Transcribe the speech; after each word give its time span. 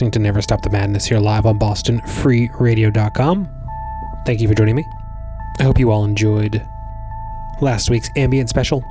listening 0.00 0.10
to 0.12 0.18
Never 0.18 0.40
Stop 0.40 0.62
the 0.62 0.70
Madness 0.70 1.04
here 1.04 1.18
live 1.18 1.44
on 1.44 1.58
BostonFreeRadio.com. 1.58 3.48
Thank 4.24 4.40
you 4.40 4.48
for 4.48 4.54
joining 4.54 4.76
me. 4.76 4.86
I 5.58 5.64
hope 5.64 5.78
you 5.78 5.90
all 5.90 6.06
enjoyed 6.06 6.66
last 7.60 7.90
week's 7.90 8.08
ambient 8.16 8.48
special 8.48 8.82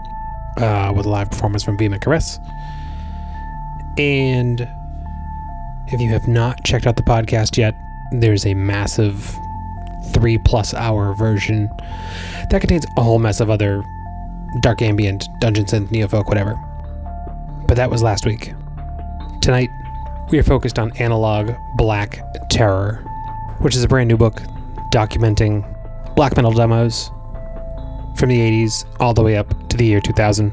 uh, 0.58 0.94
with 0.96 1.08
a 1.08 1.10
live 1.10 1.32
performance 1.32 1.64
from 1.64 1.80
Vehement 1.80 2.04
Caress. 2.04 2.40
And 3.98 4.70
if 5.88 6.00
you 6.00 6.10
have 6.12 6.28
not 6.28 6.64
checked 6.64 6.86
out 6.86 6.96
the 6.96 7.02
podcast 7.02 7.58
yet, 7.58 7.74
there's 8.12 8.46
a 8.46 8.54
massive 8.54 9.36
three 10.14 10.38
plus 10.38 10.76
hour 10.76 11.16
version 11.16 11.72
that 12.52 12.60
contains 12.62 12.86
a 12.98 13.02
whole 13.02 13.18
mess 13.18 13.40
of 13.40 13.50
other 13.50 13.84
dark 14.62 14.84
ambient, 14.84 15.28
dungeon 15.40 15.66
synth, 15.66 15.88
neofolk, 15.88 16.28
whatever. 16.28 16.54
But 17.68 17.78
that 17.78 17.90
was 17.90 18.04
last 18.04 18.28
week. 18.28 18.54
Tonight, 19.42 19.72
we 20.32 20.38
are 20.38 20.44
focused 20.44 20.78
on 20.78 20.96
Analog 20.98 21.52
Black 21.76 22.22
Terror, 22.50 23.04
which 23.60 23.76
is 23.76 23.84
a 23.84 23.88
brand 23.88 24.08
new 24.08 24.18
book 24.18 24.42
documenting 24.92 25.66
black 26.16 26.36
metal 26.36 26.52
demos 26.52 27.10
from 28.16 28.30
the 28.30 28.38
80s 28.38 28.86
all 29.00 29.14
the 29.14 29.24
way 29.24 29.38
up 29.38 29.68
to 29.70 29.78
the 29.78 29.86
year 29.86 30.00
2000. 30.00 30.52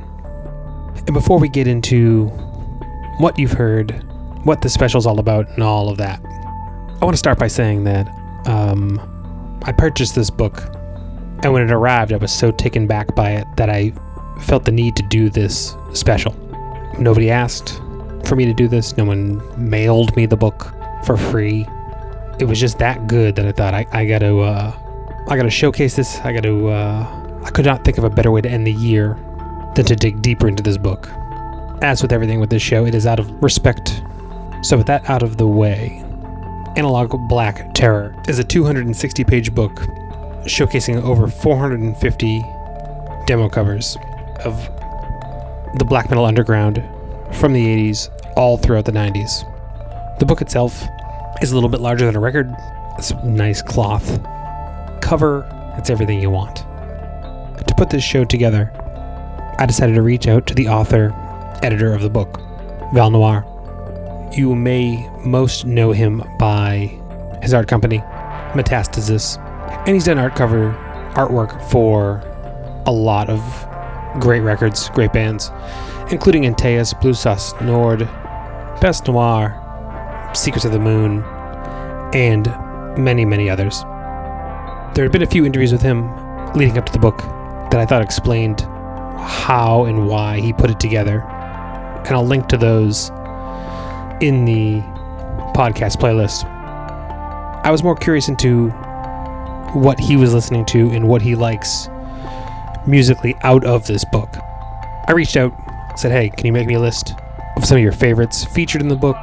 And 0.97 1.13
before 1.13 1.39
we 1.39 1.49
get 1.49 1.67
into 1.67 2.29
what 3.19 3.39
you've 3.39 3.53
heard, 3.53 3.91
what 4.45 4.63
the 4.63 4.69
special's 4.71 5.05
all 5.05 5.19
about, 5.19 5.49
and 5.51 5.63
all 5.63 5.91
of 5.91 5.99
that, 5.99 6.21
I 6.25 7.05
want 7.05 7.15
to 7.15 7.19
start 7.19 7.39
by 7.39 7.49
saying 7.49 7.85
that 7.85 8.09
um, 8.47 9.61
I 9.65 9.73
purchased 9.73 10.15
this 10.15 10.31
book, 10.31 10.59
and 11.43 11.53
when 11.53 11.63
it 11.63 11.71
arrived, 11.71 12.13
I 12.13 12.17
was 12.17 12.33
so 12.33 12.51
taken 12.51 12.87
back 12.87 13.15
by 13.15 13.33
it 13.33 13.47
that 13.57 13.69
I 13.69 13.93
felt 14.41 14.65
the 14.65 14.73
need 14.73 14.97
to 14.97 15.03
do 15.03 15.29
this 15.29 15.77
special. 15.93 16.35
Nobody 16.99 17.31
asked 17.31 17.81
for 18.27 18.37
me 18.37 18.45
to 18.45 18.55
do 18.55 18.69
this, 18.69 18.97
no 18.97 19.05
one 19.05 19.41
mailed 19.57 20.15
me 20.17 20.27
the 20.27 20.37
book 20.37 20.75
for 21.05 21.17
free. 21.17 21.67
It 22.39 22.45
was 22.47 22.61
just 22.61 22.79
that 22.79 23.07
good 23.07 23.37
that 23.37 23.47
I 23.47 23.53
thought 23.53 23.75
I, 23.75 23.87
I 23.93 24.05
gotta 24.07 24.39
uh, 24.39 24.73
I 25.29 25.37
gotta 25.37 25.51
showcase 25.51 25.97
this. 25.97 26.19
I 26.21 26.33
gotta 26.33 26.69
uh, 26.69 27.43
I 27.45 27.51
could 27.51 27.65
not 27.65 27.85
think 27.85 27.99
of 27.99 28.05
a 28.05 28.11
better 28.11 28.31
way 28.31 28.41
to 28.41 28.49
end 28.49 28.67
the 28.67 28.73
year 28.73 29.19
than 29.75 29.85
to 29.87 29.97
dig 29.97 30.21
deeper 30.23 30.49
into 30.49 30.63
this 30.63 30.77
book. 30.77 31.09
As 31.83 32.03
with 32.03 32.13
everything 32.13 32.41
with 32.41 32.51
this 32.51 32.63
show, 32.63 32.87
it 32.87 32.95
is 32.95 33.07
out 33.07 33.21
of 33.21 33.31
respect. 33.43 34.03
So 34.63 34.77
with 34.77 34.87
that 34.87 35.09
out 35.09 35.23
of 35.23 35.37
the 35.37 35.47
way, 35.47 36.03
Analog 36.77 37.29
Black 37.29 37.73
Terror 37.75 38.15
is 38.29 38.39
a 38.39 38.45
260 38.45 39.25
page 39.25 39.55
book 39.55 39.73
showcasing 40.45 41.03
over 41.03 41.29
450 41.29 42.45
demo 43.27 43.49
covers 43.49 43.97
of 44.45 44.57
the 45.79 45.85
black 45.85 46.09
metal 46.09 46.25
underground 46.25 46.83
from 47.33 47.53
the 47.53 47.65
80s 47.93 48.16
all 48.37 48.57
throughout 48.57 48.85
the 48.85 48.93
90s. 48.93 49.45
The 50.19 50.27
book 50.27 50.41
itself 50.41 50.83
is 51.43 51.53
a 51.53 51.55
little 51.55 51.71
bit 51.71 51.81
larger 51.81 52.07
than 52.07 52.17
a 52.17 52.21
record. 52.21 52.55
It's 52.99 53.13
nice 53.25 53.63
cloth 53.63 54.21
cover. 55.01 55.47
It's 55.79 55.91
everything 55.91 56.21
you 56.21 56.31
want. 56.31 56.57
To 56.57 57.75
put 57.77 57.91
this 57.91 58.03
show 58.03 58.25
together, 58.25 58.73
I 59.59 59.67
decided 59.67 59.95
to 59.95 60.03
reach 60.03 60.27
out 60.27 60.47
to 60.49 60.55
the 60.55 60.69
author, 60.69 61.15
editor 61.63 61.93
of 61.93 62.03
the 62.03 62.11
book, 62.11 62.41
Valnoir. 62.93 63.45
You 64.37 64.55
may 64.55 65.09
most 65.25 65.65
know 65.65 65.93
him 65.93 66.23
by 66.39 66.99
his 67.43 67.55
art 67.55 67.69
company, 67.69 67.99
Metastazis, 68.55 69.39
and 69.87 69.89
he's 69.89 70.05
done 70.05 70.19
art 70.19 70.35
cover 70.35 70.73
artwork 71.15 71.63
for 71.71 72.23
a 72.87 72.93
lot 72.93 73.31
of 73.31 73.41
great 74.21 74.41
records, 74.41 74.91
great 74.91 75.13
bands, 75.13 75.51
including 76.11 76.45
Antaeus, 76.45 76.99
Blut 77.01 77.27
Aus 77.27 77.53
Nord, 77.61 78.09
Peste 78.81 79.09
Noire, 79.09 80.31
Secrets 80.35 80.67
of 80.67 80.73
the 80.73 80.79
Moon, 80.79 81.25
and 82.13 82.47
many, 82.99 83.25
many 83.25 83.49
others. 83.49 83.83
There 84.95 85.05
had 85.05 85.13
been 85.13 85.23
a 85.23 85.27
few 85.27 85.47
interviews 85.47 85.73
with 85.73 85.81
him 85.81 86.11
leading 86.53 86.77
up 86.77 86.85
to 86.87 86.93
the 86.93 86.99
book 86.99 87.19
that 87.71 87.77
I 87.77 87.87
thought 87.87 88.03
explained 88.03 88.61
how 89.19 89.85
and 89.85 90.07
why 90.07 90.41
he 90.41 90.53
put 90.53 90.71
it 90.71 90.79
together. 90.79 91.23
And 92.07 92.15
I'll 92.15 92.27
link 92.27 92.49
to 92.49 92.59
those 92.59 93.09
in 94.21 94.45
the 94.45 94.81
podcast 95.55 95.97
playlist. 95.97 96.45
I 97.65 97.71
was 97.71 97.83
more 97.83 97.97
curious 97.97 98.29
into 98.29 98.69
what 99.73 99.99
he 99.99 100.17
was 100.17 100.35
listening 100.35 100.67
to 100.67 100.91
and 100.91 101.09
what 101.09 101.23
he 101.23 101.35
likes 101.35 101.89
musically 102.87 103.35
out 103.43 103.65
of 103.65 103.87
this 103.87 104.05
book. 104.05 104.37
I 105.09 105.13
reached 105.13 105.37
out, 105.37 105.53
said, 105.97 106.13
Hey, 106.13 106.29
can 106.29 106.47
you 106.47 106.53
make 106.53 106.67
me 106.67 106.75
a 106.75 106.81
list 106.81 107.15
of 107.57 107.65
some 107.65 107.77
of 107.77 107.83
your 107.83 107.93
favorites 107.93 108.45
featured 108.45 108.81
in 108.81 108.89
the 108.89 108.97
book? 108.97 109.17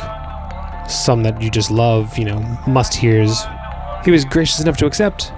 Some 0.89 1.23
that 1.23 1.41
you 1.41 1.49
just 1.49 1.71
love, 1.71 2.17
you 2.17 2.25
know, 2.25 2.39
must 2.67 2.93
hears. 2.93 3.43
He 4.03 4.11
was 4.11 4.25
gracious 4.25 4.59
enough 4.59 4.77
to 4.77 4.85
accept. 4.85 5.31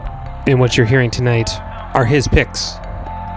And 0.48 0.60
what 0.60 0.78
you're 0.78 0.86
hearing 0.86 1.12
tonight 1.12 1.50
are 1.96 2.06
his 2.06 2.28
picks, 2.28 2.74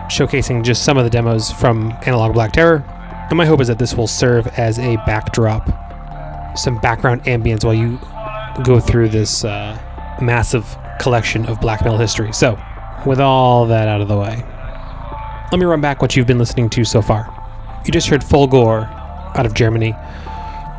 showcasing 0.09 0.65
just 0.65 0.85
some 0.85 0.99
of 0.99 1.05
the 1.05 1.11
demos 1.11 1.51
from 1.51 1.93
Analog 2.07 2.35
Black 2.35 2.53
Terror. 2.53 2.85
And 3.29 3.37
my 3.37 3.47
hope 3.47 3.61
is 3.61 3.69
that 3.69 3.79
this 3.79 3.95
will 3.95 4.07
serve 4.07 4.47
as 4.59 4.79
a 4.79 4.97
backdrop, 5.07 5.69
some 6.57 6.79
background 6.79 7.25
ambience 7.25 7.65
while 7.65 7.75
you 7.75 7.99
go 8.65 8.81
through 8.81 9.11
this 9.11 9.45
uh, 9.45 9.79
massive 10.21 10.77
collection 10.99 11.47
of 11.47 11.61
black 11.61 11.83
metal 11.83 11.99
history. 11.99 12.33
So, 12.33 12.59
with 13.07 13.21
all 13.21 13.67
that 13.67 13.89
out 13.89 14.01
of 14.01 14.09
the 14.09 14.17
way, 14.17 14.45
let 15.51 15.59
me 15.59 15.65
run 15.65 15.81
back 15.81 16.03
what 16.03 16.17
you've 16.17 16.27
been 16.27 16.39
listening 16.39 16.69
to 16.71 16.85
so 16.85 17.01
far. 17.01 17.35
You 17.85 17.93
just 17.93 18.09
heard 18.09 18.23
Fulgore 18.23 18.98
out 19.35 19.47
of 19.47 19.55
Germany 19.55 19.95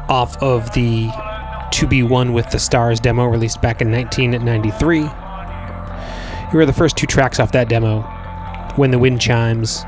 off 0.09 0.41
of 0.41 0.73
the 0.73 1.09
To 1.71 1.87
Be 1.87 2.03
One 2.03 2.33
with 2.33 2.49
the 2.49 2.59
Stars 2.59 2.99
demo 2.99 3.25
released 3.25 3.61
back 3.61 3.81
in 3.81 3.91
1993. 3.91 5.01
Here 6.51 6.59
are 6.59 6.65
the 6.65 6.73
first 6.73 6.97
two 6.97 7.05
tracks 7.05 7.39
off 7.39 7.51
that 7.51 7.69
demo 7.69 8.01
When 8.75 8.91
the 8.91 8.99
Wind 8.99 9.21
Chimes, 9.21 9.83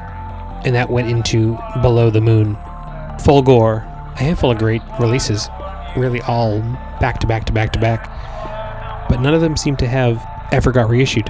and 0.63 0.75
that 0.75 0.91
went 0.91 1.09
into 1.09 1.57
Below 1.81 2.11
the 2.11 2.21
Moon. 2.21 2.55
Fulgore, 3.19 3.83
a 4.13 4.19
handful 4.19 4.51
of 4.51 4.59
great 4.59 4.81
releases, 4.99 5.49
really 5.97 6.21
all 6.21 6.59
back 6.99 7.19
to 7.19 7.27
back 7.27 7.45
to 7.45 7.51
back 7.51 7.73
to 7.73 7.79
back, 7.79 8.09
but 9.09 9.21
none 9.21 9.33
of 9.33 9.41
them 9.41 9.57
seem 9.57 9.75
to 9.77 9.87
have 9.87 10.23
ever 10.51 10.71
got 10.71 10.87
reissued. 10.89 11.27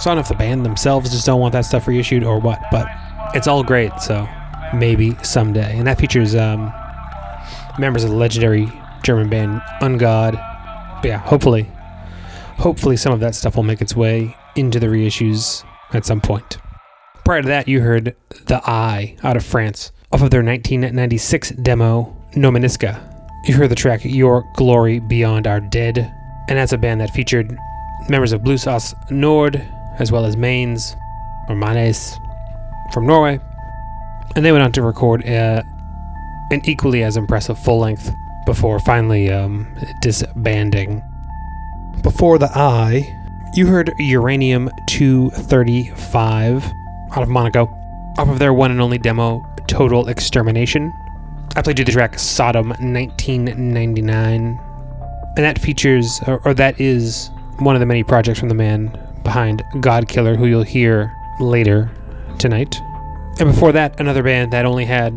So 0.00 0.10
I 0.10 0.14
don't 0.14 0.16
know 0.16 0.20
if 0.20 0.28
the 0.28 0.34
band 0.34 0.64
themselves 0.64 1.10
just 1.10 1.26
don't 1.26 1.40
want 1.40 1.52
that 1.52 1.66
stuff 1.66 1.86
reissued 1.86 2.24
or 2.24 2.38
what, 2.40 2.62
but 2.70 2.86
it's 3.34 3.46
all 3.46 3.62
great, 3.62 3.92
so 4.00 4.26
maybe 4.74 5.16
someday. 5.22 5.76
And 5.78 5.86
that 5.86 5.98
features 5.98 6.34
um, 6.34 6.72
members 7.78 8.04
of 8.04 8.10
the 8.10 8.16
legendary 8.16 8.70
German 9.02 9.28
band 9.28 9.62
Ungod. 9.80 10.32
But 11.02 11.08
yeah, 11.08 11.18
hopefully, 11.18 11.70
hopefully 12.58 12.96
some 12.96 13.12
of 13.12 13.20
that 13.20 13.34
stuff 13.34 13.56
will 13.56 13.62
make 13.62 13.80
its 13.80 13.94
way 13.94 14.36
into 14.56 14.80
the 14.80 14.86
reissues 14.86 15.64
at 15.92 16.04
some 16.04 16.20
point. 16.20 16.58
Prior 17.24 17.42
to 17.42 17.48
that, 17.48 17.68
you 17.68 17.80
heard 17.80 18.14
The 18.46 18.60
Eye 18.64 19.16
out 19.22 19.36
of 19.36 19.44
France 19.44 19.92
off 20.12 20.22
of 20.22 20.30
their 20.30 20.42
1996 20.42 21.50
demo 21.50 22.16
Nominiska. 22.32 23.00
You 23.46 23.54
heard 23.54 23.70
the 23.70 23.74
track 23.74 24.00
Your 24.04 24.44
Glory 24.54 25.00
Beyond 25.00 25.46
Our 25.46 25.60
Dead, 25.60 25.98
and 26.48 26.58
that's 26.58 26.72
a 26.72 26.78
band 26.78 27.00
that 27.00 27.10
featured 27.10 27.56
members 28.08 28.32
of 28.32 28.44
Blut 28.44 28.66
Aus 28.66 28.94
Nord, 29.10 29.56
as 29.98 30.12
well 30.12 30.24
as 30.24 30.36
Mains 30.36 30.96
or 31.48 31.56
Manes 31.56 32.16
from 32.92 33.06
Norway. 33.06 33.40
And 34.36 34.44
they 34.44 34.52
went 34.52 34.62
on 34.62 34.70
to 34.72 34.82
record 34.82 35.26
uh, 35.26 35.62
an 36.50 36.60
equally 36.64 37.02
as 37.02 37.16
impressive 37.16 37.58
full 37.58 37.78
length 37.80 38.14
before 38.44 38.78
finally 38.78 39.30
um, 39.32 39.66
disbanding. 40.00 41.02
Before 42.02 42.38
the 42.38 42.50
Eye, 42.54 43.02
you 43.54 43.66
heard 43.66 43.92
Uranium 43.98 44.70
235 44.86 46.64
out 47.12 47.22
of 47.22 47.28
Monaco, 47.28 47.64
off 48.18 48.28
of 48.28 48.38
their 48.38 48.52
one 48.52 48.70
and 48.70 48.80
only 48.80 48.98
demo, 48.98 49.44
Total 49.66 50.06
Extermination. 50.08 50.92
I 51.56 51.62
played 51.62 51.78
you 51.78 51.86
the 51.86 51.92
track 51.92 52.18
Sodom 52.18 52.68
1999, 52.68 54.60
and 55.36 55.44
that 55.44 55.58
features, 55.58 56.20
or, 56.26 56.40
or 56.44 56.52
that 56.54 56.78
is, 56.78 57.30
one 57.58 57.74
of 57.74 57.80
the 57.80 57.86
many 57.86 58.04
projects 58.04 58.38
from 58.38 58.50
the 58.50 58.54
man 58.54 58.88
behind 59.22 59.62
God 59.80 60.08
Killer, 60.08 60.36
who 60.36 60.44
you'll 60.46 60.62
hear 60.62 61.10
later 61.40 61.90
tonight. 62.38 62.78
And 63.38 63.50
before 63.52 63.72
that, 63.72 64.00
another 64.00 64.22
band 64.22 64.52
that 64.52 64.64
only 64.64 64.86
had 64.86 65.10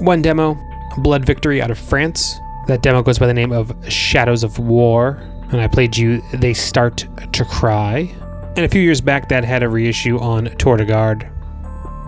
one 0.00 0.22
demo, 0.22 0.58
Blood 0.98 1.24
Victory 1.24 1.62
out 1.62 1.70
of 1.70 1.78
France. 1.78 2.40
That 2.66 2.82
demo 2.82 3.02
goes 3.02 3.18
by 3.18 3.26
the 3.26 3.34
name 3.34 3.52
of 3.52 3.72
Shadows 3.90 4.42
of 4.42 4.58
War. 4.58 5.22
And 5.52 5.60
I 5.60 5.68
played 5.68 5.96
you 5.96 6.20
They 6.32 6.54
Start 6.54 7.06
to 7.32 7.44
Cry. 7.44 8.12
And 8.56 8.60
a 8.60 8.68
few 8.68 8.82
years 8.82 9.00
back, 9.00 9.28
that 9.28 9.44
had 9.44 9.62
a 9.62 9.68
reissue 9.68 10.18
on 10.18 10.46
Tour 10.56 10.78
de 10.78 10.84
Garde. 10.84 11.30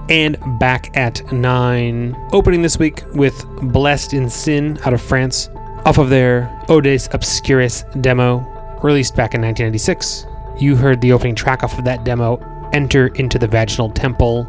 And 0.09 0.37
back 0.59 0.97
at 0.97 1.33
9, 1.33 2.29
opening 2.33 2.63
this 2.63 2.79
week 2.79 3.03
with 3.15 3.45
Blessed 3.73 4.15
in 4.15 4.29
Sin 4.29 4.79
out 4.85 4.93
of 4.93 5.01
France, 5.01 5.49
off 5.87 5.99
of 5.99 6.11
their 6.11 6.51
Odes 6.69 7.09
Obscuris 7.09 7.85
demo, 8.03 8.41
released 8.83 9.15
back 9.15 9.35
in 9.35 9.41
1996. 9.41 10.27
You 10.59 10.75
heard 10.75 11.01
the 11.01 11.13
opening 11.13 11.37
track 11.37 11.63
off 11.63 11.79
of 11.79 11.85
that 11.85 12.05
demo, 12.05 12.41
Enter 12.73 13.09
into 13.09 13.39
the 13.39 13.47
Vaginal 13.47 13.91
Temple 13.91 14.45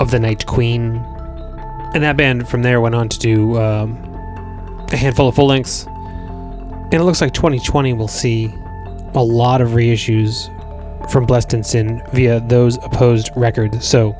of 0.00 0.10
the 0.10 0.18
Night 0.18 0.46
Queen. 0.46 0.96
And 1.94 2.02
that 2.02 2.16
band 2.16 2.48
from 2.48 2.62
there 2.62 2.80
went 2.80 2.94
on 2.94 3.08
to 3.08 3.18
do 3.18 3.58
um, 3.60 3.98
a 4.90 4.96
handful 4.96 5.28
of 5.28 5.36
full 5.36 5.46
lengths. 5.46 5.86
And 5.86 6.94
it 6.94 7.04
looks 7.04 7.20
like 7.20 7.32
2020 7.32 7.92
will 7.92 8.08
see 8.08 8.52
a 9.14 9.22
lot 9.22 9.60
of 9.60 9.70
reissues 9.70 10.48
from 11.10 11.26
Blessed 11.26 11.54
in 11.54 11.62
Sin 11.62 12.02
via 12.12 12.40
those 12.40 12.76
opposed 12.78 13.30
records. 13.36 13.86
So 13.86 14.16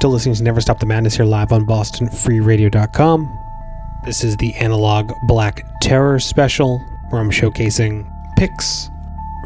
still 0.00 0.08
listening 0.08 0.34
to 0.34 0.42
Never 0.42 0.62
Stop 0.62 0.78
the 0.78 0.86
Madness 0.86 1.16
here 1.16 1.26
live 1.26 1.52
on 1.52 1.66
BostonFreeRadio.com. 1.66 3.38
This 4.06 4.24
is 4.24 4.34
the 4.38 4.54
Analog 4.54 5.12
Black 5.24 5.66
Terror 5.82 6.18
special 6.18 6.78
where 7.10 7.20
I'm 7.20 7.30
showcasing 7.30 8.10
picks 8.34 8.88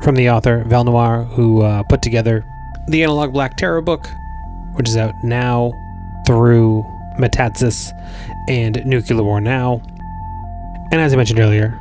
from 0.04 0.14
the 0.14 0.30
author 0.30 0.62
Valnoir, 0.62 1.26
who 1.26 1.62
uh, 1.62 1.82
put 1.82 2.02
together 2.02 2.44
the 2.86 3.02
Analog 3.02 3.32
Black 3.32 3.56
Terror 3.56 3.80
book, 3.80 4.06
which 4.74 4.88
is 4.88 4.96
out 4.96 5.12
now 5.24 5.72
through 6.24 6.84
Metastazis 7.18 7.90
and 8.48 8.80
Nuclear 8.86 9.24
War 9.24 9.40
Now. 9.40 9.82
And 10.92 11.00
as 11.00 11.12
I 11.12 11.16
mentioned 11.16 11.40
earlier, 11.40 11.76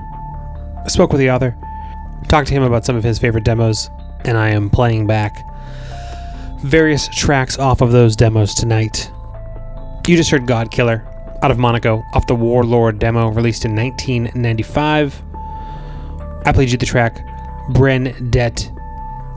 I 0.84 0.88
spoke 0.88 1.12
with 1.12 1.20
the 1.20 1.30
author, 1.30 1.56
talked 2.28 2.48
to 2.48 2.56
him 2.56 2.64
about 2.64 2.86
some 2.86 2.96
of 2.96 3.04
his 3.04 3.20
favorite 3.20 3.44
demos, 3.44 3.92
and 4.26 4.36
I 4.36 4.50
am 4.50 4.72
playing 4.72 5.06
back 5.06 5.46
various 6.64 7.08
tracks 7.10 7.58
off 7.60 7.82
of 7.82 7.92
those 7.92 8.16
demos 8.16 8.54
tonight. 8.54 9.12
You 10.08 10.16
just 10.16 10.32
heard 10.32 10.48
God 10.48 10.72
Killer 10.72 11.06
out 11.42 11.52
of 11.52 11.58
Monaco 11.58 12.04
off 12.14 12.26
the 12.28 12.36
Warlord 12.36 13.00
demo 13.00 13.30
released 13.30 13.66
in 13.66 13.76
1995. 13.76 15.22
I 16.46 16.52
played 16.52 16.72
you 16.72 16.78
the 16.78 16.86
track 16.86 17.16
Bren 17.72 18.32
Det 18.32 18.72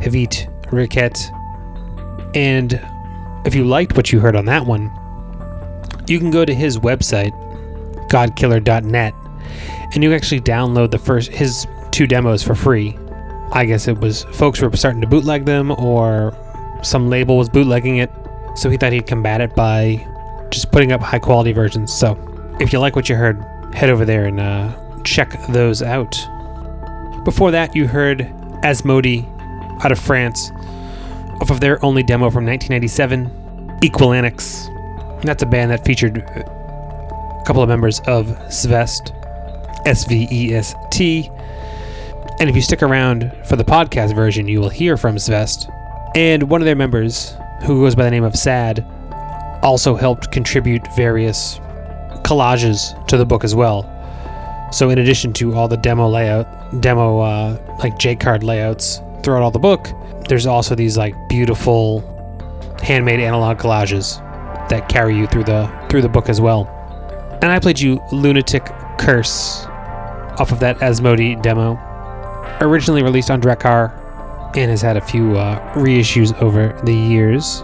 Hevit 0.00 0.52
Riket. 0.66 1.32
And 2.36 2.80
if 3.44 3.54
you 3.54 3.64
liked 3.64 3.96
what 3.96 4.12
you 4.12 4.20
heard 4.20 4.36
on 4.36 4.44
that 4.46 4.66
one, 4.66 4.92
you 6.06 6.18
can 6.18 6.30
go 6.30 6.44
to 6.44 6.54
his 6.54 6.78
website, 6.78 7.32
godkiller.net, 8.08 9.14
and 9.94 10.02
you 10.02 10.12
actually 10.14 10.40
download 10.40 10.90
the 10.92 10.98
first 10.98 11.32
his 11.32 11.66
two 11.90 12.06
demos 12.06 12.42
for 12.42 12.54
free. 12.54 12.96
I 13.52 13.64
guess 13.64 13.88
it 13.88 13.98
was 13.98 14.24
folks 14.24 14.60
were 14.60 14.76
starting 14.76 15.00
to 15.00 15.06
bootleg 15.06 15.44
them 15.44 15.70
or 15.72 16.36
some 16.82 17.08
label 17.08 17.36
was 17.36 17.48
bootlegging 17.48 17.98
it, 17.98 18.10
so 18.54 18.70
he 18.70 18.76
thought 18.76 18.92
he'd 18.92 19.06
combat 19.06 19.40
it 19.40 19.54
by 19.54 20.06
just 20.50 20.70
putting 20.72 20.92
up 20.92 21.00
high 21.00 21.18
quality 21.18 21.52
versions. 21.52 21.92
So 21.92 22.16
if 22.60 22.72
you 22.72 22.78
like 22.78 22.96
what 22.96 23.08
you 23.08 23.16
heard, 23.16 23.42
head 23.74 23.90
over 23.90 24.04
there 24.04 24.26
and 24.26 24.40
uh, 24.40 24.72
check 25.04 25.38
those 25.48 25.82
out. 25.82 26.12
Before 27.24 27.50
that, 27.50 27.74
you 27.74 27.86
heard 27.86 28.20
Asmodee 28.62 29.24
out 29.84 29.92
of 29.92 29.98
France 29.98 30.50
off 31.40 31.50
of 31.50 31.60
their 31.60 31.84
only 31.84 32.02
demo 32.02 32.30
from 32.30 32.46
1997, 32.46 33.78
Equilanix. 33.82 34.72
That's 35.22 35.42
a 35.42 35.46
band 35.46 35.70
that 35.70 35.84
featured 35.84 36.18
a 36.18 37.42
couple 37.44 37.62
of 37.62 37.68
members 37.68 38.00
of 38.00 38.26
Svest, 38.48 39.12
S 39.86 40.04
V 40.04 40.28
E 40.30 40.54
S 40.54 40.74
T. 40.90 41.30
And 42.38 42.50
if 42.50 42.56
you 42.56 42.62
stick 42.62 42.82
around 42.82 43.32
for 43.46 43.56
the 43.56 43.64
podcast 43.64 44.14
version, 44.14 44.46
you 44.46 44.60
will 44.60 44.68
hear 44.68 44.96
from 44.96 45.16
Svest. 45.16 45.72
And 46.16 46.44
one 46.44 46.62
of 46.62 46.64
their 46.64 46.74
members, 46.74 47.34
who 47.66 47.82
goes 47.82 47.94
by 47.94 48.04
the 48.04 48.10
name 48.10 48.24
of 48.24 48.34
Sad, 48.34 48.82
also 49.62 49.94
helped 49.94 50.32
contribute 50.32 50.82
various 50.96 51.58
collages 52.24 53.06
to 53.08 53.18
the 53.18 53.26
book 53.26 53.44
as 53.44 53.54
well. 53.54 53.82
So 54.72 54.88
in 54.88 54.98
addition 54.98 55.34
to 55.34 55.54
all 55.54 55.68
the 55.68 55.76
demo 55.76 56.08
layout, 56.08 56.80
demo 56.80 57.20
uh, 57.20 57.76
like 57.80 57.98
J 57.98 58.16
card 58.16 58.42
layouts 58.42 59.02
throughout 59.22 59.42
all 59.42 59.50
the 59.50 59.58
book, 59.58 59.88
there's 60.26 60.46
also 60.46 60.74
these 60.74 60.96
like 60.96 61.14
beautiful 61.28 62.00
handmade 62.82 63.20
analog 63.20 63.58
collages 63.58 64.16
that 64.70 64.88
carry 64.88 65.14
you 65.14 65.26
through 65.26 65.44
the 65.44 65.70
through 65.90 66.00
the 66.00 66.08
book 66.08 66.30
as 66.30 66.40
well. 66.40 66.66
And 67.42 67.52
I 67.52 67.58
played 67.58 67.78
you 67.78 68.00
Lunatic 68.10 68.64
Curse 68.98 69.66
off 70.38 70.50
of 70.50 70.60
that 70.60 70.78
Asmodee 70.78 71.42
demo, 71.42 71.78
originally 72.62 73.02
released 73.02 73.30
on 73.30 73.42
Drakkar, 73.42 74.05
and 74.62 74.70
has 74.70 74.82
had 74.82 74.96
a 74.96 75.00
few 75.00 75.36
uh, 75.36 75.74
reissues 75.74 76.36
over 76.40 76.78
the 76.84 76.94
years. 76.94 77.62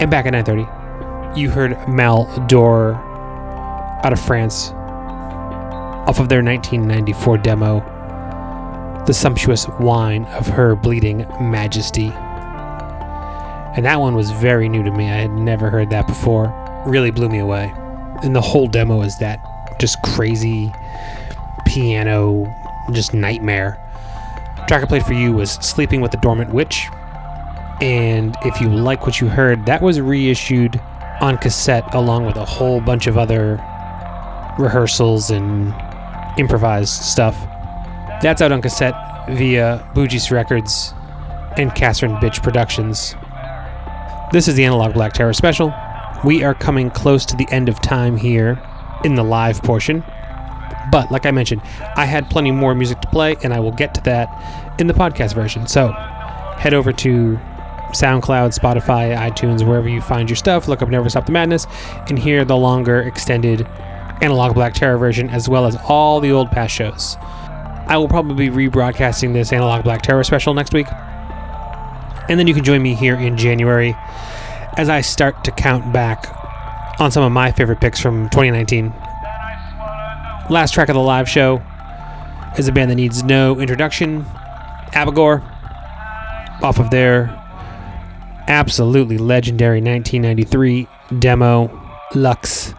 And 0.00 0.10
back 0.10 0.26
at 0.26 0.32
9:30, 0.32 1.36
you 1.36 1.50
heard 1.50 1.76
Mal 1.88 2.24
Dor 2.46 2.94
out 4.02 4.12
of 4.12 4.20
France 4.20 4.70
off 6.08 6.18
of 6.18 6.28
their 6.28 6.42
1994 6.42 7.38
demo, 7.38 7.80
The 9.06 9.12
Sumptuous 9.12 9.68
Wine 9.78 10.24
of 10.26 10.46
Her 10.46 10.74
Bleeding 10.74 11.26
Majesty. 11.40 12.10
And 13.76 13.84
that 13.84 14.00
one 14.00 14.16
was 14.16 14.30
very 14.32 14.68
new 14.68 14.82
to 14.82 14.90
me. 14.90 15.04
I 15.04 15.18
had 15.18 15.30
never 15.30 15.70
heard 15.70 15.90
that 15.90 16.06
before. 16.06 16.52
Really 16.86 17.10
blew 17.10 17.28
me 17.28 17.38
away. 17.38 17.72
And 18.24 18.34
the 18.34 18.40
whole 18.40 18.66
demo 18.66 19.02
is 19.02 19.16
that 19.18 19.38
just 19.78 20.02
crazy 20.02 20.72
piano, 21.66 22.44
just 22.92 23.14
nightmare. 23.14 23.78
Track 24.70 24.84
I 24.84 24.86
played 24.86 25.04
for 25.04 25.14
you 25.14 25.32
was 25.32 25.50
Sleeping 25.54 26.00
with 26.00 26.12
the 26.12 26.16
Dormant 26.18 26.54
Witch. 26.54 26.86
And 27.80 28.36
if 28.44 28.60
you 28.60 28.68
like 28.68 29.04
what 29.04 29.20
you 29.20 29.26
heard, 29.26 29.66
that 29.66 29.82
was 29.82 30.00
reissued 30.00 30.80
on 31.20 31.38
cassette 31.38 31.92
along 31.92 32.26
with 32.26 32.36
a 32.36 32.44
whole 32.44 32.80
bunch 32.80 33.08
of 33.08 33.18
other 33.18 33.54
rehearsals 34.60 35.32
and 35.32 35.74
improvised 36.38 37.02
stuff. 37.02 37.36
That's 38.22 38.40
out 38.40 38.52
on 38.52 38.62
cassette 38.62 38.94
via 39.30 39.84
Boogie's 39.92 40.30
Records 40.30 40.94
and 41.56 41.74
Catherine 41.74 42.14
Bitch 42.18 42.40
Productions. 42.40 43.16
This 44.30 44.46
is 44.46 44.54
the 44.54 44.64
Analog 44.64 44.94
Black 44.94 45.14
Terror 45.14 45.32
special. 45.32 45.74
We 46.24 46.44
are 46.44 46.54
coming 46.54 46.90
close 46.90 47.26
to 47.26 47.34
the 47.34 47.48
end 47.50 47.68
of 47.68 47.80
time 47.80 48.16
here 48.16 48.62
in 49.02 49.16
the 49.16 49.24
live 49.24 49.60
portion. 49.64 50.04
But 50.90 51.10
like 51.10 51.26
I 51.26 51.30
mentioned, 51.30 51.62
I 51.96 52.04
had 52.04 52.30
plenty 52.30 52.50
more 52.50 52.74
music 52.74 53.00
to 53.00 53.08
play, 53.08 53.36
and 53.42 53.52
I 53.52 53.60
will 53.60 53.72
get 53.72 53.94
to 53.94 54.00
that 54.02 54.80
in 54.80 54.86
the 54.86 54.94
podcast 54.94 55.34
version. 55.34 55.66
So 55.66 55.88
head 56.58 56.74
over 56.74 56.92
to 56.92 57.38
SoundCloud, 57.92 58.58
Spotify, 58.58 59.16
iTunes, 59.16 59.66
wherever 59.66 59.88
you 59.88 60.00
find 60.00 60.28
your 60.28 60.36
stuff. 60.36 60.68
Look 60.68 60.82
up 60.82 60.88
Never 60.88 61.08
Stop 61.08 61.26
the 61.26 61.32
Madness 61.32 61.66
and 62.08 62.18
hear 62.18 62.44
the 62.44 62.56
longer, 62.56 63.00
extended 63.00 63.66
Analog 64.22 64.54
Black 64.54 64.74
Terror 64.74 64.98
version, 64.98 65.28
as 65.30 65.48
well 65.48 65.66
as 65.66 65.76
all 65.88 66.20
the 66.20 66.30
old 66.30 66.50
past 66.50 66.74
shows. 66.74 67.16
I 67.86 67.96
will 67.96 68.08
probably 68.08 68.48
be 68.48 68.68
rebroadcasting 68.68 69.32
this 69.32 69.52
Analog 69.52 69.84
Black 69.84 70.02
Terror 70.02 70.22
special 70.22 70.54
next 70.54 70.72
week. 70.72 70.86
And 72.28 72.38
then 72.38 72.46
you 72.46 72.54
can 72.54 72.62
join 72.62 72.82
me 72.82 72.94
here 72.94 73.16
in 73.16 73.36
January 73.36 73.96
as 74.76 74.88
I 74.88 75.00
start 75.00 75.42
to 75.44 75.50
count 75.50 75.92
back 75.92 76.26
on 77.00 77.10
some 77.10 77.24
of 77.24 77.32
my 77.32 77.50
favorite 77.50 77.80
picks 77.80 78.00
from 78.00 78.28
2019. 78.28 78.92
Last 80.50 80.74
track 80.74 80.88
of 80.88 80.94
the 80.94 81.00
live 81.00 81.28
show 81.28 81.62
is 82.58 82.66
a 82.66 82.72
band 82.72 82.90
that 82.90 82.96
needs 82.96 83.22
no 83.22 83.60
introduction 83.60 84.24
Abigor, 84.94 85.40
off 86.60 86.80
of 86.80 86.90
their 86.90 87.28
absolutely 88.48 89.16
legendary 89.16 89.80
1993 89.80 90.88
demo 91.20 91.70
Lux 92.16 92.74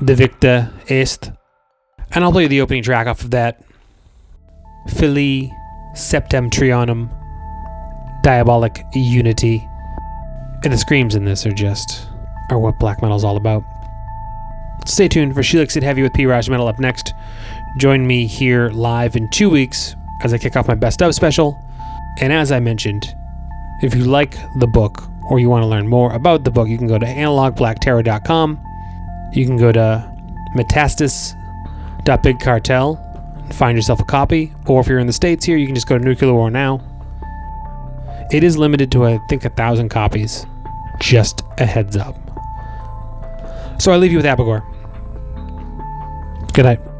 Devicta 0.00 0.72
Est. 0.90 1.30
And 2.10 2.24
I'll 2.24 2.32
play 2.32 2.48
the 2.48 2.60
opening 2.60 2.82
track 2.82 3.06
off 3.06 3.22
of 3.22 3.30
that 3.30 3.64
Filii 4.88 5.52
Septentrionum 5.94 7.08
Diabolic 8.24 8.82
Unity. 8.92 9.64
And 10.64 10.72
the 10.72 10.78
screams 10.78 11.14
in 11.14 11.24
this 11.24 11.46
are 11.46 11.52
just 11.52 12.08
are 12.50 12.58
what 12.58 12.80
black 12.80 13.02
metal's 13.02 13.22
all 13.22 13.36
about. 13.36 13.62
Stay 14.86 15.08
tuned 15.08 15.34
for 15.34 15.40
Sheelix 15.40 15.76
It 15.76 15.82
Heavy 15.82 16.02
with 16.02 16.12
P. 16.12 16.26
Raj 16.26 16.50
Metal 16.50 16.68
up 16.68 16.78
next. 16.78 17.14
Join 17.78 18.06
me 18.06 18.26
here 18.26 18.68
live 18.70 19.16
in 19.16 19.30
two 19.30 19.48
weeks 19.48 19.96
as 20.22 20.34
I 20.34 20.38
kick 20.38 20.56
off 20.56 20.68
my 20.68 20.74
best 20.74 21.00
of 21.02 21.14
special. 21.14 21.58
And 22.20 22.30
as 22.32 22.52
I 22.52 22.60
mentioned, 22.60 23.02
if 23.82 23.94
you 23.94 24.04
like 24.04 24.36
the 24.58 24.66
book 24.66 25.08
or 25.30 25.40
you 25.40 25.48
want 25.48 25.62
to 25.62 25.66
learn 25.66 25.88
more 25.88 26.12
about 26.12 26.44
the 26.44 26.50
book, 26.50 26.68
you 26.68 26.76
can 26.76 26.86
go 26.86 26.98
to 26.98 27.06
analogblackterror.com. 27.06 28.62
You 29.32 29.46
can 29.46 29.56
go 29.56 29.72
to 29.72 30.12
metastazis.bigcartel 30.54 33.42
and 33.42 33.54
find 33.54 33.78
yourself 33.78 34.00
a 34.00 34.04
copy. 34.04 34.52
Or 34.66 34.80
if 34.80 34.86
you're 34.86 34.98
in 34.98 35.06
the 35.06 35.14
States 35.14 35.46
here, 35.46 35.56
you 35.56 35.64
can 35.66 35.74
just 35.74 35.88
go 35.88 35.96
to 35.96 36.04
Nuclear 36.04 36.34
War 36.34 36.50
Now. 36.50 36.82
It 38.30 38.44
is 38.44 38.58
limited 38.58 38.92
to, 38.92 39.06
I 39.06 39.18
think, 39.28 39.46
a 39.46 39.50
thousand 39.50 39.88
copies. 39.88 40.44
Just 41.00 41.40
a 41.58 41.64
heads 41.64 41.96
up. 41.96 42.16
So 43.78 43.92
I 43.92 43.96
leave 43.96 44.12
you 44.12 44.18
with 44.18 44.26
Abigor. 44.26 44.62
Good 46.54 46.66
night. 46.66 46.93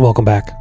And 0.00 0.04
welcome 0.06 0.24
back. 0.24 0.54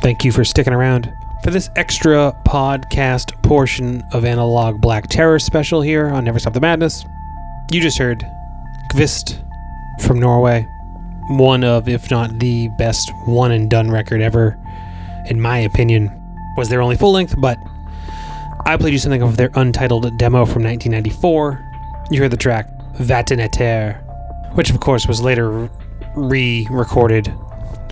Thank 0.00 0.24
you 0.24 0.32
for 0.32 0.42
sticking 0.42 0.72
around 0.72 1.12
for 1.44 1.50
this 1.50 1.68
extra 1.76 2.34
podcast 2.46 3.30
portion 3.42 4.02
of 4.12 4.24
Analog 4.24 4.80
Black 4.80 5.06
Terror 5.08 5.38
special 5.38 5.82
here 5.82 6.06
on 6.06 6.24
Never 6.24 6.38
Stop 6.38 6.54
the 6.54 6.60
Madness. 6.60 7.04
You 7.70 7.82
just 7.82 7.98
heard 7.98 8.26
Kvist 8.90 9.38
from 10.00 10.18
Norway, 10.18 10.66
one 11.28 11.62
of, 11.62 11.90
if 11.90 12.10
not 12.10 12.38
the 12.38 12.68
best 12.78 13.12
one 13.26 13.52
and 13.52 13.68
done 13.68 13.90
record 13.90 14.22
ever, 14.22 14.58
in 15.26 15.38
my 15.38 15.58
opinion. 15.58 16.10
Was 16.56 16.70
their 16.70 16.80
only 16.80 16.96
full 16.96 17.12
length, 17.12 17.34
but 17.36 17.58
I 18.64 18.78
played 18.78 18.94
you 18.94 18.98
something 18.98 19.20
of 19.20 19.36
their 19.36 19.50
untitled 19.56 20.04
demo 20.16 20.46
from 20.46 20.64
1994. 20.64 22.08
You 22.10 22.22
heard 22.22 22.30
the 22.30 22.38
track 22.38 22.70
Vettenetter, 22.94 24.02
which 24.54 24.70
of 24.70 24.80
course 24.80 25.06
was 25.06 25.20
later 25.20 25.68
re 26.16 26.66
recorded 26.70 27.30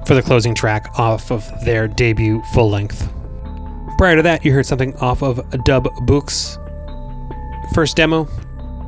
for 0.06 0.14
the 0.14 0.22
closing 0.22 0.54
track 0.54 0.98
off 0.98 1.32
of 1.32 1.44
their 1.64 1.88
debut 1.88 2.40
full 2.52 2.70
length. 2.70 3.12
Prior 3.98 4.14
to 4.16 4.22
that, 4.22 4.44
you 4.44 4.52
heard 4.52 4.66
something 4.66 4.94
off 4.96 5.22
of 5.22 5.40
Dub 5.64 5.88
Buk's 6.06 6.58
first 7.74 7.96
demo, 7.96 8.28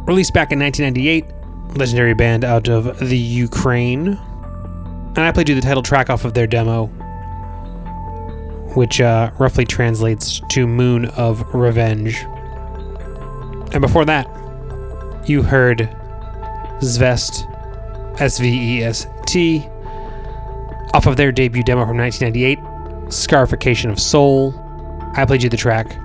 released 0.06 0.32
back 0.32 0.52
in 0.52 0.60
1998, 0.60 1.76
legendary 1.76 2.14
band 2.14 2.44
out 2.44 2.68
of 2.68 2.98
the 3.00 3.18
Ukraine. 3.18 4.08
And 4.08 5.18
I 5.18 5.32
played 5.32 5.48
you 5.48 5.54
the 5.54 5.60
title 5.60 5.82
track 5.82 6.08
off 6.08 6.24
of 6.24 6.34
their 6.34 6.46
demo, 6.46 6.86
which 8.76 9.00
uh, 9.00 9.32
roughly 9.38 9.64
translates 9.64 10.40
to 10.50 10.66
Moon 10.66 11.06
of 11.06 11.52
Revenge. 11.52 12.24
And 13.72 13.80
before 13.80 14.04
that, 14.04 14.28
you 15.28 15.42
heard 15.42 15.78
Svest, 16.80 17.44
S 18.20 18.38
V 18.38 18.78
E 18.78 18.84
S 18.84 19.06
T, 19.26 19.68
off 20.94 21.06
of 21.06 21.16
their 21.16 21.32
debut 21.32 21.62
demo 21.62 21.86
from 21.86 21.98
1998, 21.98 23.12
Scarification 23.12 23.90
of 23.90 24.00
Soul. 24.00 24.54
I 25.14 25.24
played 25.24 25.42
you 25.42 25.48
the 25.48 25.56
track 25.56 25.96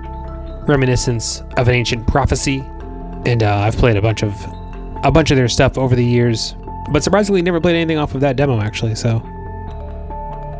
Reminiscence 0.66 1.42
of 1.56 1.68
an 1.68 1.74
Ancient 1.74 2.06
Prophecy, 2.06 2.60
and 3.26 3.42
uh, 3.42 3.56
I've 3.58 3.76
played 3.76 3.96
a 3.96 4.02
bunch 4.02 4.22
of 4.22 4.34
a 5.02 5.10
bunch 5.10 5.30
of 5.30 5.36
their 5.36 5.48
stuff 5.48 5.76
over 5.76 5.94
the 5.94 6.04
years, 6.04 6.54
but 6.90 7.02
surprisingly 7.02 7.42
never 7.42 7.60
played 7.60 7.76
anything 7.76 7.98
off 7.98 8.14
of 8.14 8.22
that 8.22 8.36
demo 8.36 8.60
actually. 8.60 8.94
So, 8.94 9.18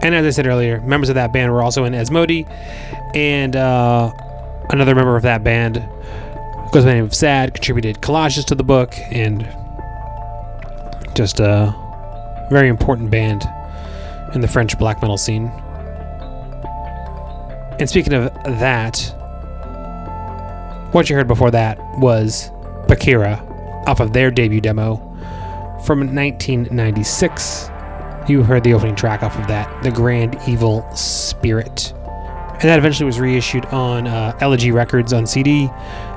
and 0.03 0.15
as 0.15 0.27
I 0.27 0.31
said 0.31 0.47
earlier, 0.47 0.81
members 0.83 1.09
of 1.09 1.15
that 1.15 1.33
band 1.33 1.53
were 1.53 1.63
also 1.63 1.85
in 1.85 1.95
Esmodi, 1.95 2.47
and 3.15 3.57
uh, 3.57 4.13
another 4.71 4.95
member 4.95 5.17
of 5.17 5.23
that 5.23 5.43
band 5.43 5.77
goes 6.73 6.85
by 6.85 6.91
the 6.91 6.95
name 6.95 7.05
of 7.05 7.15
Sad 7.15 7.55
contributed 7.55 8.03
collages 8.03 8.45
to 8.47 8.55
the 8.55 8.65
book, 8.65 8.95
and 9.11 9.49
just 11.15 11.41
a 11.41 11.75
very 12.51 12.69
important 12.69 13.11
band 13.11 13.49
in 14.35 14.41
the 14.41 14.49
French 14.49 14.79
black 14.79 15.01
metal 15.01 15.17
scene. 15.17 15.47
And 17.79 17.89
speaking 17.89 18.13
of 18.13 18.33
that, 18.45 18.99
what 20.93 21.11
you 21.11 21.17
heard 21.17 21.27
before 21.27 21.51
that 21.51 21.79
was 21.99 22.51
Bekhira 22.87 23.41
off 23.87 24.01
of 24.01 24.13
their 24.13 24.31
debut 24.31 24.61
demo 24.61 24.97
from 25.85 26.01
1996. 26.15 27.71
You 28.29 28.43
heard 28.43 28.65
the 28.65 28.73
opening 28.73 28.95
track 28.95 29.23
off 29.23 29.39
of 29.39 29.47
that, 29.49 29.83
The 29.83 29.91
Grand 29.91 30.39
Evil 30.47 30.89
Spirit. 30.95 31.93
And 31.95 32.63
that 32.63 32.79
eventually 32.79 33.05
was 33.05 33.19
reissued 33.19 33.67
on 33.67 34.07
uh, 34.07 34.37
Elegy 34.41 34.71
Records 34.71 35.13
on 35.13 35.27
CD, 35.27 35.67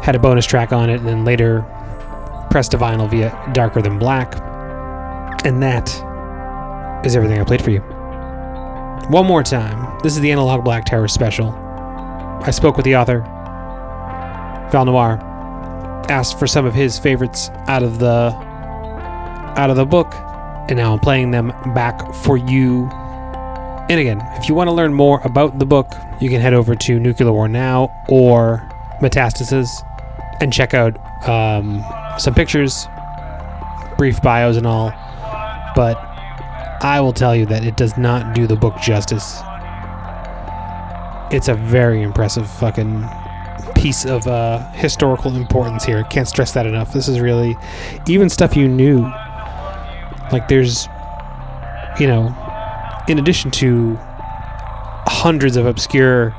had 0.04 0.16
a 0.16 0.20
bonus 0.20 0.46
track 0.46 0.72
on 0.72 0.90
it, 0.90 1.00
and 1.00 1.08
then 1.08 1.26
later 1.26 1.66
pressed 2.52 2.72
to 2.72 2.78
vinyl 2.78 3.10
via 3.10 3.52
Darker 3.54 3.82
Than 3.82 4.00
Black. 4.00 4.36
And 5.44 5.62
that 5.62 5.90
is 7.06 7.16
everything 7.16 7.42
I 7.42 7.44
played 7.44 7.62
for 7.62 7.72
you. 7.72 7.97
One 9.10 9.26
more 9.26 9.42
time, 9.42 10.00
this 10.04 10.16
is 10.16 10.20
the 10.20 10.32
Analog 10.34 10.66
Black 10.66 10.84
Terror 10.84 11.08
special. 11.08 11.52
I 12.44 12.52
spoke 12.52 12.76
with 12.76 12.84
the 12.84 12.98
author, 12.98 13.22
Valnoir, 14.72 15.18
asked 16.10 16.38
for 16.38 16.46
some 16.46 16.66
of 16.66 16.74
his 16.74 17.00
favorites 17.00 17.50
out 17.68 17.84
of 17.84 18.00
the 18.00 18.34
out 19.58 19.70
of 19.70 19.78
the 19.78 19.86
book, 19.86 20.14
and 20.70 20.76
now 20.76 20.92
I'm 20.92 21.00
playing 21.00 21.32
them 21.32 21.54
back 21.74 22.14
for 22.16 22.36
you. 22.36 22.90
And 23.90 24.00
again, 24.00 24.22
if 24.36 24.50
you 24.50 24.56
want 24.56 24.68
to 24.68 24.74
learn 24.74 24.94
more 24.94 25.22
about 25.24 25.58
the 25.58 25.66
book, 25.66 25.94
you 26.20 26.30
can 26.30 26.42
head 26.42 26.54
over 26.54 26.76
to 26.76 27.00
Nuclear 27.00 27.32
War 27.32 27.48
Now 27.48 27.90
or 28.10 28.68
Metastazis 29.02 29.70
and 30.42 30.52
check 30.52 30.74
out 30.74 30.98
um, 31.30 31.82
some 32.20 32.34
pictures, 32.34 32.88
brief 33.98 34.22
bios, 34.22 34.58
and 34.58 34.68
all. 34.68 34.92
But 35.76 35.96
I 36.82 37.02
will 37.02 37.14
tell 37.14 37.36
you 37.36 37.46
that 37.48 37.66
it 37.66 37.76
does 37.76 37.98
not 37.98 38.36
do 38.36 38.46
the 38.46 38.56
book 38.56 38.76
justice. 38.82 39.40
It's 41.32 41.48
a 41.48 41.56
very 41.56 42.04
impressive 42.04 42.50
fucking 42.50 43.04
piece 43.76 44.06
of 44.06 44.28
uh, 44.28 44.70
historical 44.72 45.36
importance 45.36 45.84
here. 45.84 46.04
Can't 46.04 46.28
stress 46.28 46.54
that 46.54 46.66
enough. 46.66 46.94
This 46.94 47.08
is 47.08 47.20
really 47.20 47.58
even 48.08 48.30
stuff 48.30 48.56
you 48.56 48.68
knew. 48.68 49.02
Like 50.32 50.48
there's, 50.48 50.88
you 52.00 52.08
know, 52.08 52.36
in 53.08 53.20
addition 53.20 53.52
to 53.52 53.98
hundreds 55.08 55.58
of 55.58 55.66
obscure 55.66 56.36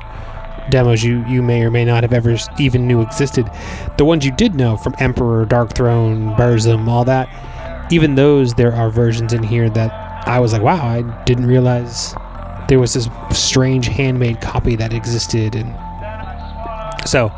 demos 0.70 1.02
you 1.02 1.24
you 1.26 1.42
may 1.42 1.62
or 1.62 1.70
may 1.70 1.84
not 1.84 2.02
have 2.04 2.12
ever 2.12 2.36
even 2.58 2.86
knew 2.86 3.00
existed, 3.00 3.50
the 3.96 4.04
ones 4.04 4.24
you 4.24 4.32
did 4.32 4.54
know 4.54 4.76
from 4.76 4.94
Emperor, 4.98 5.46
Darkthrone, 5.46 6.36
Burzum, 6.36 6.86
all 6.86 7.04
that, 7.04 7.28
even 7.90 8.14
those 8.14 8.54
there 8.54 8.72
are 8.74 8.90
versions 8.90 9.32
in 9.32 9.42
here 9.42 9.70
that 9.70 10.07
I 10.26 10.40
was 10.40 10.52
like, 10.52 10.62
wow, 10.62 10.86
I 10.86 11.02
didn't 11.24 11.46
realize 11.46 12.14
there 12.68 12.78
was 12.78 12.94
this 12.94 13.08
strange 13.32 13.86
handmade 13.86 14.40
copy 14.40 14.76
that 14.76 14.92
existed. 14.92 15.54
And 15.54 15.74
so 17.08 17.32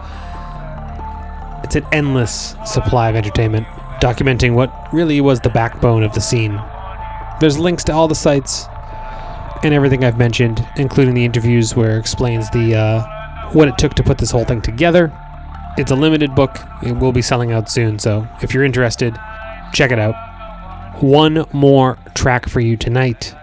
it's 1.62 1.76
an 1.76 1.86
endless 1.92 2.56
supply 2.66 3.08
of 3.08 3.16
entertainment, 3.16 3.66
documenting 4.00 4.54
what 4.54 4.72
really 4.92 5.20
was 5.20 5.40
the 5.40 5.50
backbone 5.50 6.02
of 6.02 6.12
the 6.14 6.20
scene. 6.20 6.60
There's 7.40 7.58
links 7.58 7.84
to 7.84 7.92
all 7.92 8.08
the 8.08 8.14
sites 8.14 8.66
and 9.62 9.72
everything 9.72 10.04
I've 10.04 10.18
mentioned, 10.18 10.66
including 10.76 11.14
the 11.14 11.24
interviews 11.24 11.76
where 11.76 11.96
it 11.96 12.00
explains 12.00 12.50
the 12.50 12.74
uh, 12.74 13.50
what 13.52 13.68
it 13.68 13.78
took 13.78 13.94
to 13.94 14.02
put 14.02 14.18
this 14.18 14.30
whole 14.30 14.44
thing 14.44 14.62
together. 14.62 15.12
It's 15.78 15.90
a 15.90 15.96
limited 15.96 16.34
book. 16.34 16.58
It 16.82 16.92
will 16.92 17.12
be 17.12 17.22
selling 17.22 17.52
out 17.52 17.70
soon, 17.70 17.98
so 17.98 18.26
if 18.42 18.52
you're 18.52 18.64
interested, 18.64 19.16
check 19.72 19.92
it 19.92 19.98
out 19.98 20.29
one 20.98 21.46
more 21.52 21.98
track 22.14 22.48
for 22.48 22.60
you 22.60 22.76
tonight, 22.76 23.34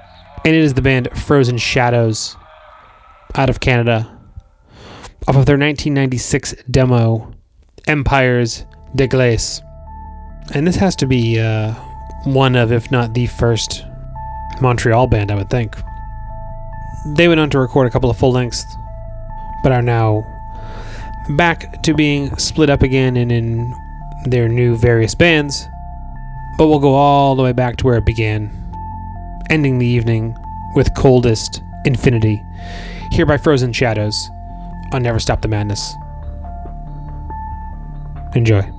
and 0.45 0.55
it 0.55 0.61
is 0.61 0.73
the 0.73 0.81
band 0.81 1.09
Frozen 1.13 1.57
Shadows 1.57 2.35
out 3.35 3.49
of 3.49 3.59
Canada 3.59 4.11
off 5.27 5.35
of 5.35 5.45
their 5.45 5.57
1996 5.57 6.55
demo, 6.69 7.33
Empires 7.87 8.65
de 8.95 9.07
Glace. 9.07 9.61
And 10.53 10.65
this 10.65 10.77
has 10.77 10.95
to 10.97 11.07
be 11.07 11.39
uh, 11.39 11.73
one 12.23 12.55
of, 12.55 12.71
if 12.71 12.91
not 12.91 13.13
the 13.13 13.27
first, 13.27 13.83
Montreal 14.61 15.07
band, 15.07 15.31
I 15.31 15.35
would 15.35 15.49
think. 15.49 15.75
They 17.15 17.27
went 17.27 17.39
on 17.39 17.49
to 17.51 17.59
record 17.59 17.87
a 17.87 17.89
couple 17.89 18.09
of 18.09 18.17
full 18.17 18.31
lengths, 18.31 18.63
but 19.63 19.71
are 19.71 19.81
now 19.81 20.25
back 21.31 21.83
to 21.83 21.93
being 21.93 22.35
split 22.37 22.69
up 22.69 22.83
again 22.83 23.17
and 23.17 23.31
in 23.31 23.73
their 24.25 24.47
new 24.47 24.75
various 24.75 25.13
bands 25.13 25.67
but 26.57 26.67
we'll 26.67 26.79
go 26.79 26.93
all 26.93 27.35
the 27.35 27.43
way 27.43 27.53
back 27.53 27.77
to 27.77 27.85
where 27.85 27.97
it 27.97 28.05
began, 28.05 28.49
ending 29.49 29.77
the 29.77 29.85
evening 29.85 30.35
with 30.75 30.93
Coldest 30.95 31.61
Infinity, 31.85 32.43
here 33.11 33.25
by 33.25 33.37
Frozen 33.37 33.73
Shadows 33.73 34.29
on 34.91 35.03
Never 35.03 35.19
Stop 35.19 35.41
the 35.41 35.47
Madness. 35.47 35.93
Enjoy. 38.35 38.76